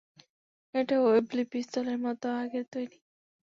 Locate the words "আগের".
2.41-2.65